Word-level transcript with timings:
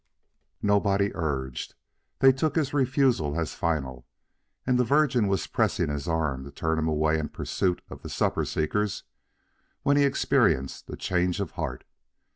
Nobody 0.63 1.11
urged. 1.13 1.75
They 2.21 2.31
took 2.31 2.55
his 2.55 2.73
refusal 2.73 3.39
as 3.39 3.53
final, 3.53 4.07
and 4.65 4.79
the 4.79 4.83
Virgin 4.83 5.27
was 5.27 5.45
pressing 5.45 5.89
his 5.89 6.07
arm 6.07 6.43
to 6.43 6.49
turn 6.49 6.79
him 6.79 6.87
away 6.87 7.19
in 7.19 7.29
pursuit 7.29 7.83
of 7.87 8.01
the 8.01 8.09
supper 8.09 8.43
seekers, 8.43 9.03
when 9.83 9.97
he 9.97 10.03
experienced 10.03 10.89
a 10.89 10.95
change 10.95 11.39
of 11.39 11.51
heart. 11.51 11.83